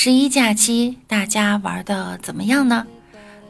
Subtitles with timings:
[0.00, 2.86] 十一假期大家玩的怎么样呢？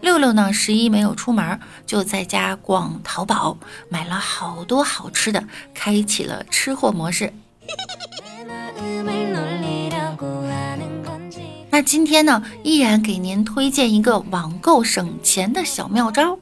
[0.01, 0.51] 六六呢？
[0.51, 3.59] 十一没有出门，就在家逛淘宝，
[3.91, 7.31] 买了好多好吃的，开启了吃货模式。
[11.69, 16.39] 那今天呢，依然给您推荐一个网购省钱的小妙招。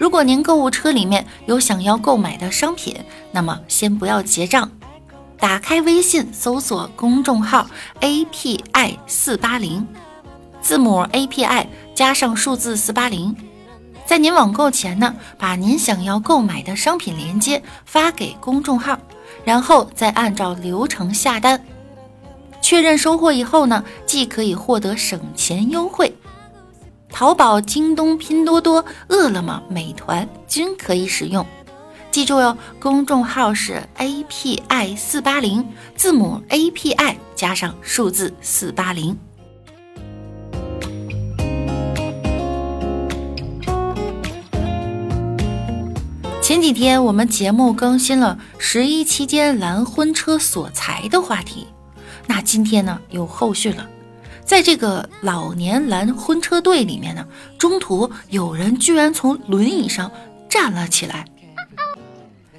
[0.00, 2.96] 如果您购物车里面有想要购买的商品，
[3.30, 4.68] 那么先不要结账。
[5.40, 7.68] 打开微信，搜索公众号
[8.00, 9.86] API 四八零，
[10.60, 13.34] 字母 API 加上数字四八零，
[14.04, 18.98] 在您网购前呢，把您想要购买的商品链接发给公众号，
[19.44, 21.64] 然后再按照流程下单。
[22.60, 26.12] 确认收货以后呢，既可以获得省钱优惠，
[27.10, 31.46] 淘宝、京东、拼多多、饿了么、美团均可以使用。
[32.10, 35.64] 记住哟，公众号是 A P I 四八零，
[35.94, 39.16] 字母 A P I 加上数字四八零。
[46.42, 51.68] 前几天我们节目更新了十一期间拦婚车索财的话题，
[52.26, 53.86] 那今天呢有后续了，
[54.44, 57.26] 在这个老年拦婚车队里面呢，
[57.58, 60.10] 中途有人居然从轮椅上
[60.48, 61.26] 站了起来。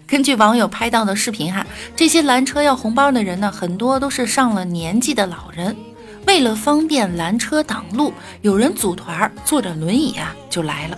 [0.10, 1.64] 根据网友拍到的视频哈，
[1.96, 5.76] 这些拦车要红包的人呢，很多都是上了年纪的老人。
[6.26, 8.12] 为了方便拦车挡路，
[8.42, 10.98] 有人组团坐着轮椅啊就来了。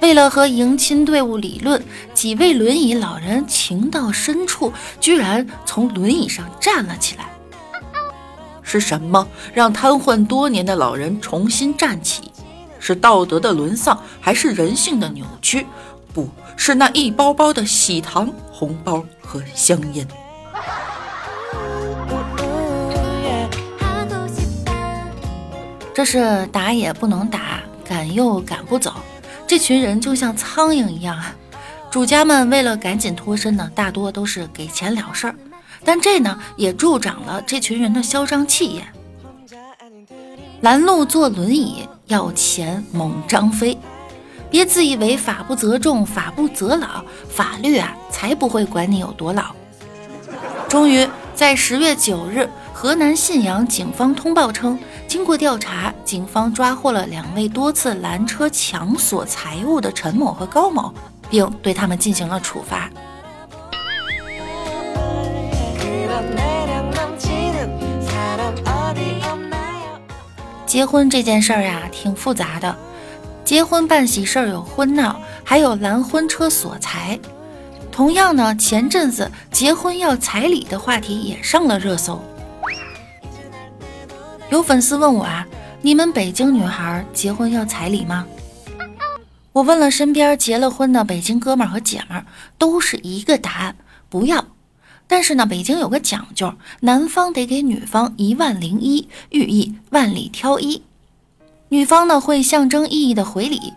[0.00, 1.82] 为了和迎亲队伍理论，
[2.14, 7.24] 几位轮椅老人情到深处，居然从轮椅上站了起来。
[8.62, 12.30] 是什么让瘫痪多年的老人重新站起？
[12.78, 15.66] 是道德的沦丧，还是人性的扭曲？
[16.12, 16.28] 不
[16.62, 20.06] 是那一包包的喜糖、红包和香烟。
[25.94, 28.92] 这是打也不能打，赶又赶不走。
[29.46, 31.34] 这群人就像苍蝇一样啊！
[31.90, 35.34] 主家们为了赶紧脱身呢，大多都是给钱了事儿。
[35.82, 38.86] 但这呢，也助长了这群人的嚣张气焰。
[40.60, 43.78] 拦路坐轮椅，要钱猛张飞。
[44.50, 49.54] 别自以为法不责众，法不责老，法律啊才不会管你有多老。
[50.68, 60.92] 终于在十月九日，河南信阳警方通报称，经过调查，警方抓获了两位多次拦车抢索财物的陈某和高某，
[61.30, 62.90] 并对他们进行了处罚。
[70.66, 72.76] 结婚这件事儿呀，挺复杂的。
[73.50, 77.18] 结婚办喜事儿有婚闹，还有拦婚车索财。
[77.90, 82.22] 同样呢，前阵子结婚要彩礼的话题也上了热搜。
[84.50, 85.44] 有粉丝问我啊，
[85.82, 88.24] 你们北京女孩结婚要彩礼吗？
[89.50, 93.74] 我问了身边结了婚的北京哥们儿和姐们儿，都是一个答案，
[94.08, 94.46] 不要。
[95.08, 100.84] 但是呢，北京有个讲究，男方得给女方一万零一，寓意万里挑一。
[101.72, 103.74] 女方呢会象征意义的回礼，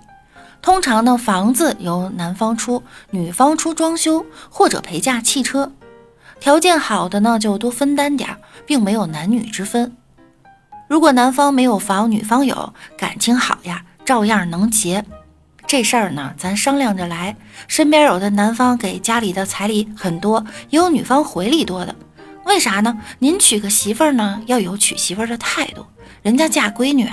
[0.63, 2.81] 通常呢房子由男方出，
[3.11, 5.71] 女方出装修或者陪嫁汽车，
[6.39, 9.95] 条件好的呢就多分担点，并没有男女之分。
[10.87, 15.05] 如果男方没有房，女方有，感情好呀，照样能结。
[15.67, 17.37] 这事儿呢咱商量着来。
[17.67, 21.95] 身边有的男方给家里的彩礼很多，也有女方回礼多的，
[22.45, 22.99] 为啥呢？
[23.19, 25.85] 您娶个媳妇儿呢要有娶媳妇儿的态度，
[26.23, 27.07] 人家嫁闺女。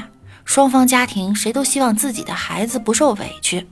[0.44, 3.66] 双方家庭谁都希望自己的孩子不受委屈，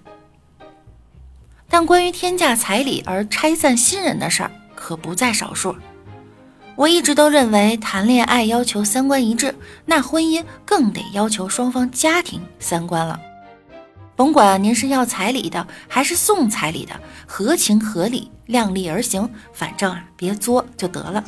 [1.68, 5.74] 但关于天价彩礼而拆散新人的事儿可不在少数。
[6.76, 9.52] 我一直都认为，谈恋爱要求三观一致，
[9.84, 13.20] 那婚姻更得要求双方家庭三观了。
[14.14, 16.94] 甭管您是要彩礼的还是送彩礼的，
[17.26, 21.24] 合情合理，量力而行，反正啊别作就得了。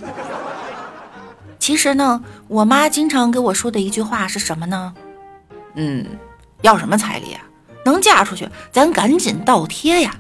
[1.59, 4.95] 其实呢，我妈经常给我说的一句话是什么呢？
[5.75, 6.05] 嗯，
[6.63, 7.43] 要什么彩礼啊？
[7.85, 10.15] 能嫁出去，咱赶紧倒贴呀。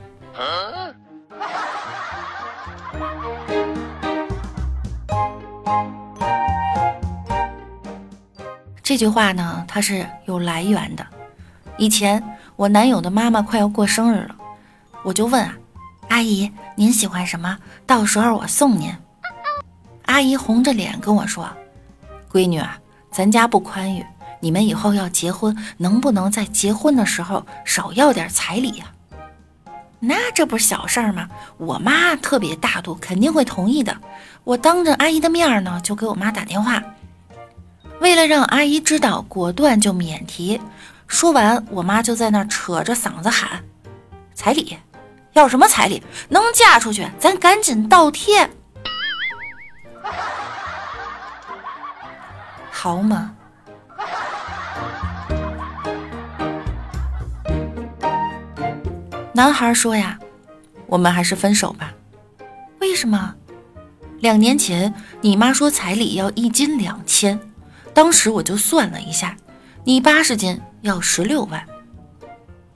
[8.82, 11.06] 这句话呢，它是有来源的。
[11.76, 12.23] 以前
[12.56, 14.35] 我男友的妈妈快要过生日了，
[15.02, 15.55] 我就问啊，
[16.08, 17.56] 阿姨您喜欢什么？
[17.87, 18.93] 到时候我送您。
[20.06, 21.49] 阿姨红着脸跟我说
[22.32, 22.76] ：“闺女啊，
[23.12, 24.05] 咱家不宽裕，
[24.40, 28.87] 你们以后要结婚，能不能在结婚的时候少要点彩礼呀？”
[30.02, 31.28] 那这不是小事儿吗？
[31.58, 33.94] 我妈特别大度，肯定会同意的。
[34.44, 36.82] 我当着阿姨的面呢，就给我妈打电话，
[38.00, 40.58] 为了让阿姨知道，果断就免提。
[41.06, 43.62] 说完，我妈就在那扯着嗓子喊
[44.32, 44.78] ：“彩礼，
[45.34, 46.02] 要什么彩礼？
[46.31, 48.48] 能嫁出去，咱赶紧倒贴，
[52.70, 53.37] 好嘛？”
[59.32, 60.19] 男孩说呀
[60.87, 61.93] ：“我们还是分手吧。
[62.81, 63.35] 为什么？
[64.20, 64.93] 两年前
[65.23, 67.41] 你妈说彩礼要一斤两千，
[67.94, 69.37] 当时我就算了一下，
[69.85, 71.64] 你八十斤要十六万。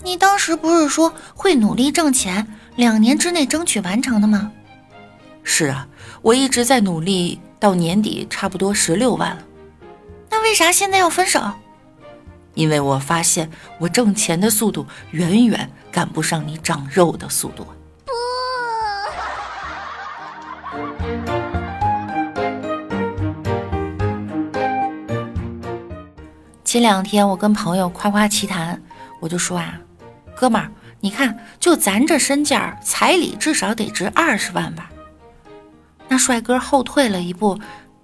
[0.02, 4.50] 你当时不是说会努力挣钱，两年之内争取完成的吗？
[5.42, 5.86] 是啊，
[6.22, 9.42] 我一直在努力，到年底差不多十六万了。
[10.44, 11.40] 为啥现在要分手？
[12.54, 13.50] 因为我发现
[13.80, 17.64] 我挣钱的速度远远……”赶不上你长肉的速度。
[18.04, 18.12] 不
[26.64, 28.82] 前两天我跟朋友夸夸其谈，
[29.20, 29.78] 我就说啊，
[30.34, 30.68] 哥们儿，
[30.98, 34.90] 你看，就咱这身价，彩礼至少得值二十万吧？
[36.08, 37.56] 那帅哥后退了一步，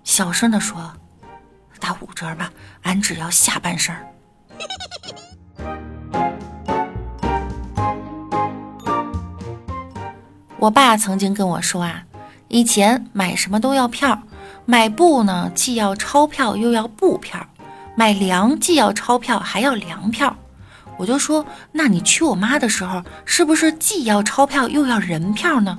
[0.04, 0.92] 小声的说
[1.80, 3.94] ：“打五折吧，俺只要下半身。”
[10.58, 12.04] 我爸曾经跟我说啊，
[12.48, 14.22] 以前买什么都要票，
[14.66, 17.46] 买布呢既要钞票又要布票，
[17.96, 20.36] 买粮既要钞票还要粮票。
[20.98, 25.78] 我就说，那你娶我妈的时候，是不是既要钞票又要人票呢？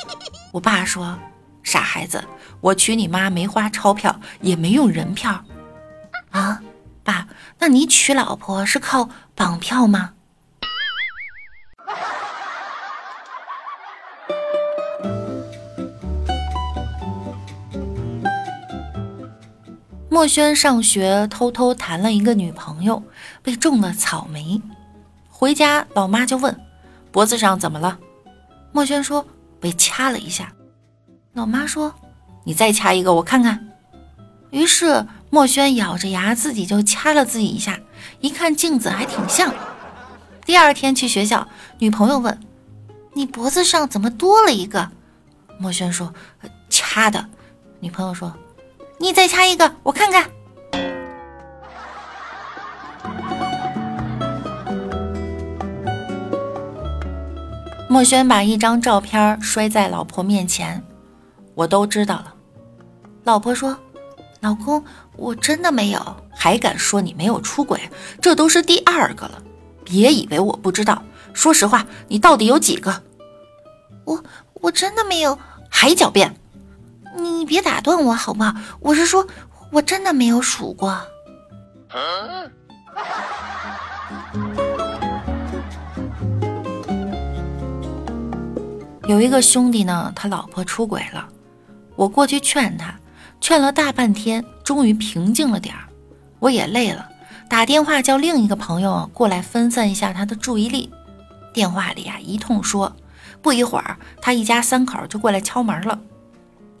[0.50, 1.18] 我爸说，
[1.62, 2.24] 傻孩子，
[2.62, 5.44] 我娶你妈没花钞票，也没用人票。
[6.30, 6.62] 啊，
[7.04, 7.28] 爸，
[7.58, 10.14] 那你娶老婆是靠绑票吗？
[20.08, 23.02] 墨轩上学偷偷谈了一个女朋友，
[23.42, 24.62] 被种了草莓。
[25.28, 26.56] 回家，老妈就问
[27.10, 27.98] ：“脖子上怎么了？”
[28.70, 29.26] 墨轩说
[29.58, 30.52] ：“被掐了一下。”
[31.34, 31.92] 老妈说
[32.44, 33.68] ：“你再掐一个，我看看。”
[34.50, 37.78] 于是墨轩咬着牙自己就掐了自己一下，
[38.20, 39.54] 一看镜子还挺像。
[40.44, 41.48] 第二天去学校，
[41.78, 42.40] 女朋友问
[43.14, 44.90] ：“你脖子上怎么多了一个？”
[45.58, 46.12] 墨轩说
[46.68, 47.26] ：“掐的。”
[47.80, 48.32] 女朋友说。
[48.98, 50.30] 你再掐一个，我看看。
[57.88, 60.84] 墨轩把一张照片摔在老婆面前，
[61.56, 62.31] 我都知道了。
[63.24, 63.76] 老婆说
[64.40, 64.84] ：“老公，
[65.16, 67.80] 我真的没有，还敢说你没有出轨？
[68.20, 69.42] 这都是第二个了，
[69.84, 71.02] 别以为我不知道。
[71.32, 73.02] 说实话，你到底有几个？
[74.04, 74.22] 我
[74.54, 76.34] 我真的没有，还狡辩。”
[77.14, 78.54] 你别打断我好不好？
[78.80, 79.26] 我是说，
[79.70, 80.98] 我真的没有数过。
[89.06, 91.28] 有一个兄弟呢，他老婆出轨了，
[91.96, 92.98] 我过去劝他，
[93.42, 95.82] 劝了大半天，终于平静了点儿。
[96.38, 97.08] 我也累了，
[97.48, 100.88] 打电话叫另一个朋友过来分散一下他的注意力。
[101.52, 102.94] 电话里啊一通说，
[103.42, 105.98] 不一会儿他一家三口就过来敲门了。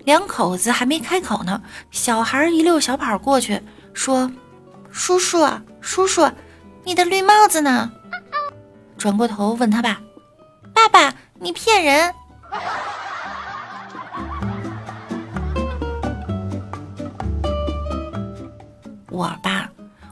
[0.04, 3.60] 两口子还没开口呢，小孩一溜小跑过去，
[3.92, 4.30] 说
[4.92, 5.44] ：“叔叔，
[5.80, 6.30] 叔叔，
[6.84, 7.90] 你的绿帽子呢？”
[8.96, 10.00] 转过头问他爸
[10.72, 12.14] ：“爸爸，你骗人！”
[19.12, 19.70] 我吧，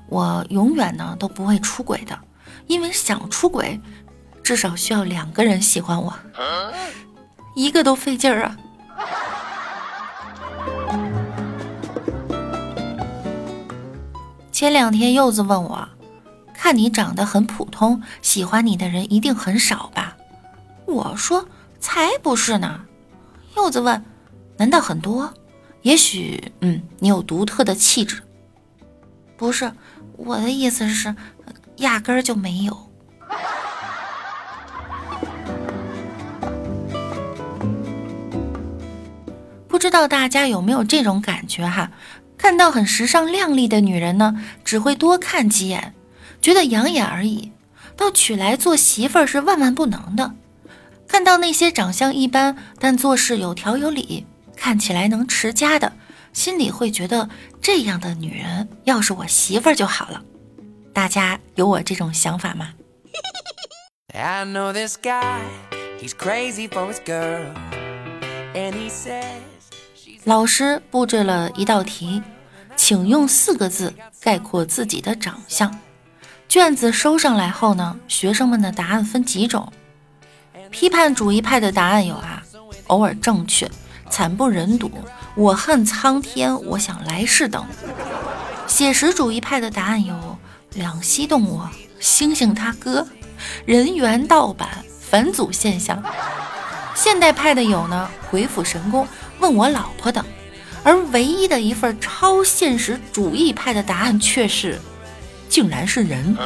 [0.09, 2.19] 我永远呢都不会出轨的，
[2.67, 3.81] 因为想出轨，
[4.43, 6.13] 至少需要两个人喜欢我，
[7.57, 8.57] 一个都费劲儿啊。
[14.53, 15.89] 前两天柚子问我，
[16.53, 20.15] 看你长得很普通，喜欢你的人一定很少吧？
[20.85, 22.83] 我说才不是呢。
[23.57, 24.05] 柚子问，
[24.59, 25.33] 难道很多？
[25.81, 28.23] 也许，嗯，你有独特的气质。
[29.41, 29.73] 不是
[30.19, 31.17] 我的意思是
[31.77, 32.91] 压根儿就没有。
[39.67, 41.91] 不知道大家有没有这种感觉哈？
[42.37, 45.95] 看到很时尚靓丽的女人呢只会多看几眼
[46.43, 47.51] 觉得养眼而已。
[47.97, 50.35] 到娶来做媳妇儿是万万不能的。
[51.09, 55.95] 看到那些长相一般但做事有条有理看起来能持家的
[56.33, 57.29] 心里会觉得
[57.61, 60.23] 这样的女人要是我媳妇儿就好了。
[60.93, 62.73] 大家有我这种想法吗？
[70.25, 72.23] 老师布置了一道题，
[72.77, 75.79] 请用四个字概括自己的长相。
[76.49, 79.73] 卷子收上来后呢，学生们的答案分几种。
[80.71, 82.43] 批判主义派的答案有啊，
[82.89, 83.71] 偶尔正确，
[84.11, 84.91] 惨不忍睹，
[85.35, 87.65] 我恨苍天，我想来世等。
[88.67, 90.37] 写实主义派的答案有
[90.75, 91.61] 两栖动物，
[92.01, 93.07] 猩猩他哥，
[93.65, 94.69] 人猿盗版，
[95.01, 96.03] 返祖现象。
[96.95, 99.07] 现代派的有呢，鬼斧神工，
[99.39, 100.25] 问我老婆等。
[100.83, 104.79] 而唯一的一份超现实主义派的答案却是。
[105.49, 106.37] 竟然是人，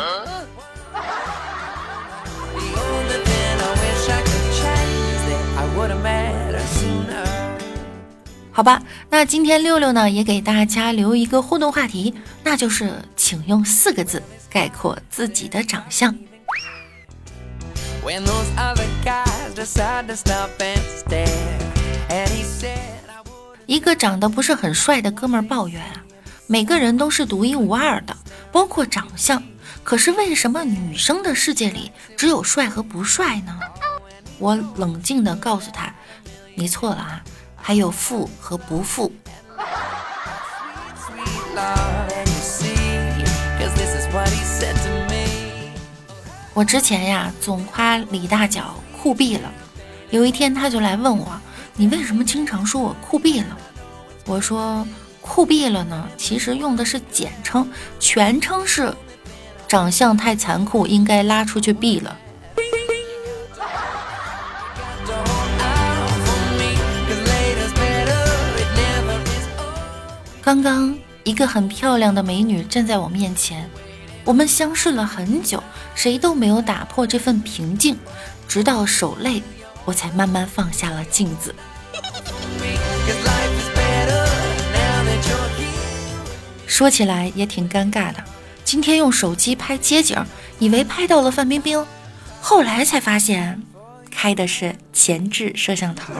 [8.57, 8.81] 好吧，
[9.11, 16.17] 那今天六六呢也给大家留一个互动话题，那就是请用四个字概括自己的长相。
[23.67, 26.05] 一个长得不是很帅的哥们儿抱怨啊。
[26.47, 28.17] 每个人都是独一无二的，
[28.53, 29.43] 包括长相。
[29.83, 33.59] 可是为什么女生的世界里只有帅和不帅呢？
[34.39, 35.93] 我冷静地告诉他
[36.55, 37.25] ：“你错了啊，
[37.67, 39.11] 还有富和不富。”
[46.53, 49.51] 我之前呀总夸李大脚酷毙了，
[50.11, 51.41] 有一天他就来问我
[51.75, 53.57] ：“你为什么经常说我酷毙了？”
[54.27, 54.87] 我说。
[55.27, 56.07] 酷毙了呢！
[56.19, 57.67] 其实用的是简称，
[57.99, 58.95] 全称是
[59.67, 62.15] 长相太残酷，应该拉出去毙了。
[70.45, 73.67] 刚刚一个很漂亮的美女站在我面前，
[74.27, 77.97] 我们相视了很久，谁都没有打破这份平静，
[78.47, 79.43] 直到手累，
[79.87, 81.55] 我才慢慢放下了镜子。
[86.67, 88.23] 说起来也挺尴尬的，
[88.65, 90.23] 今天用手机拍街景，
[90.59, 91.83] 以为拍到了范冰冰，
[92.43, 93.63] 后来才发现
[94.11, 96.13] 开的是前置摄像头。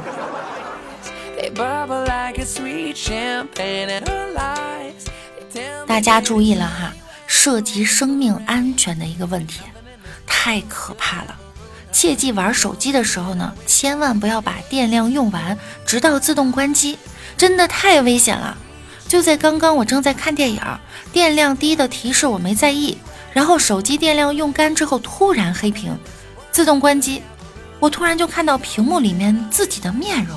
[5.87, 6.93] 大家注意了哈，
[7.27, 9.61] 涉及生命安全的一个问题，
[10.27, 11.35] 太可怕了！
[11.93, 16.99] 切记玩手机的时候呢，千万不要把电量用完，直到自动关机，
[17.37, 18.57] 真的太危险了。
[19.07, 20.61] 就在刚刚，我正在看电影，
[21.13, 22.99] 电量低的提示我没在意，
[23.33, 25.97] 然后手机电量用干之后突然黑屏，
[26.51, 27.23] 自动关机，
[27.79, 30.37] 我突然就看到屏幕里面自己的面容，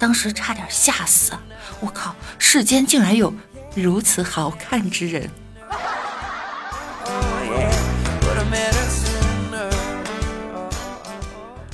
[0.00, 1.32] 当时差点吓死！
[1.78, 3.32] 我靠，世间竟然有
[3.76, 5.30] 如此好看之人！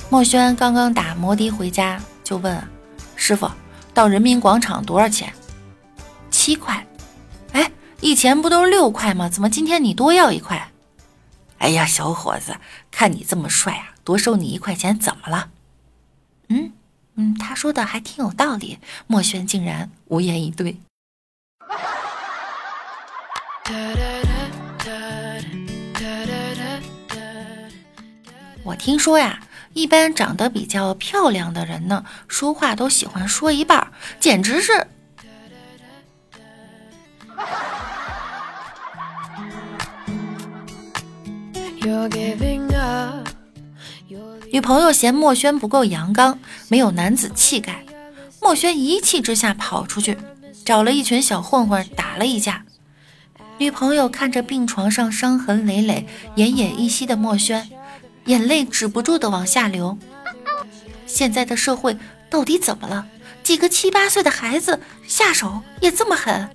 [0.09, 2.61] 墨轩刚刚打摩的回家，就问
[3.15, 3.49] 师傅
[3.93, 5.31] ：“到人民广场多少钱？”
[6.29, 6.85] 七块，
[7.53, 9.29] 哎，以前不都是六块吗？
[9.29, 10.69] 怎么今天你多要一块？
[11.59, 12.57] 哎呀，小伙子，
[12.91, 15.49] 看你这么帅啊，多收你一块钱怎么了？
[16.49, 16.73] 嗯
[17.17, 18.77] 嗯，他说的还挺有道理。
[19.07, 20.77] 墨轩竟然无言以对。
[28.63, 29.41] 我听说呀，
[29.73, 34.87] 一般长得比较漂亮的人呢，说话都喜欢说一半，简直是。
[44.51, 46.39] 女朋友嫌墨轩不够阳刚，
[46.69, 47.83] 没有男子气概。
[48.41, 50.17] 墨轩一气之下跑出去，
[50.63, 52.63] 找了一群小混混打了一架。
[53.57, 57.69] 女朋友看着病床上伤痕累累、奄奄一息的墨轩，
[58.25, 59.97] 眼泪止不住的往下流。
[61.05, 61.97] 现在的社会
[62.29, 63.05] 到底怎么了？
[63.43, 66.49] 几个七八岁的孩子下手也这么狠？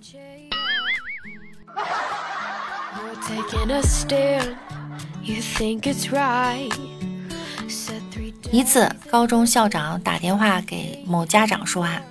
[8.53, 12.03] 一次，高中校长打电话给某家长说：“啊，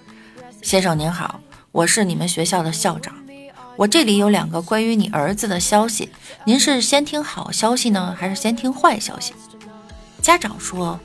[0.64, 1.40] 先生您好，
[1.72, 3.14] 我是你们学校的校长，
[3.76, 6.10] 我这里有两个关于你儿子的消息，
[6.46, 9.36] 您是先听好消息呢，还是先听坏消息？”
[10.20, 11.00] 家长说：“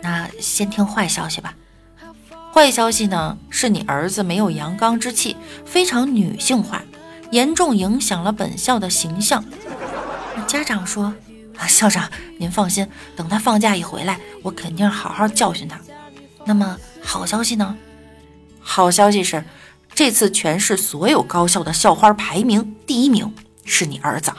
[0.00, 1.54] 那先听坏消息吧。”
[2.50, 6.82] 坏消息呢，是你儿子没有阳刚之气，非常女性化，
[7.30, 9.44] 严重影响了本校的形象。
[10.46, 11.12] 家长说
[11.66, 15.78] ：“校长，您放心，等他放假一回来，我肯定好好教训他。”
[16.46, 17.76] 那么好消息呢？
[18.60, 19.44] 好消息是，
[19.94, 24.32] 这次全市所有高校的校花排名第一名是你儿子。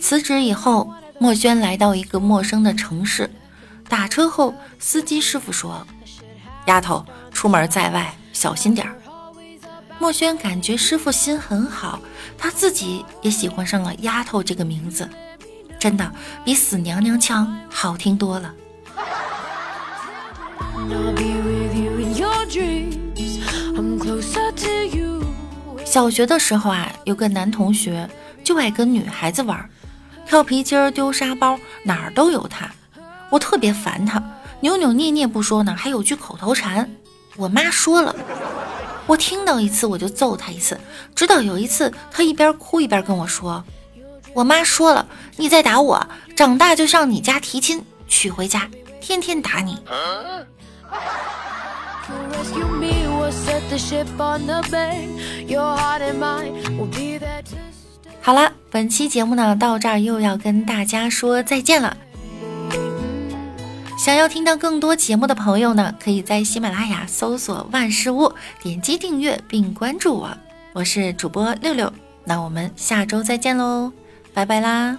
[0.00, 3.30] 辞职以后，墨轩来到一个陌生的城市。
[3.88, 5.86] 打车后，司机师傅说
[6.66, 7.04] ：“丫头，
[7.44, 8.96] 出门在外小心点儿。”
[10.00, 12.00] 墨轩感觉师傅心很好，
[12.38, 15.06] 他自己也喜欢上了“丫头”这个名字，
[15.78, 16.10] 真的
[16.42, 18.54] 比死娘娘腔好听多了。
[25.84, 28.08] 小学的时候啊，有个男同学
[28.42, 29.68] 就爱跟女孩子玩，
[30.24, 32.70] 跳皮筋、丢沙包，哪儿都有他。
[33.28, 34.22] 我特别烦他，
[34.60, 36.90] 扭扭捏捏不说呢，还有句口头禅。
[37.36, 38.14] 我妈说了，
[39.06, 40.78] 我听到一次我就揍他一次。
[41.14, 43.64] 直到有一次，他一边哭一边跟我说
[44.34, 48.68] ：“我妈说了，你再打我，长大就上你家提亲，娶回家，
[49.00, 49.78] 天天打你。”
[58.20, 61.96] 好了，本期节目呢到这儿又要跟大家说再见了。
[64.04, 68.30] 想要听到更多节目的朋友呢，可以在喜马拉雅搜索万事屋，
[68.62, 70.28] 点击订阅并关注我。
[70.74, 71.90] 我是主播六六，
[72.22, 73.90] 那我们下周再见喽，
[74.34, 74.98] 拜拜啦。